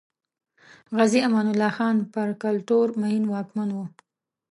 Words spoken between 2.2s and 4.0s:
کلتور مین واکمن و.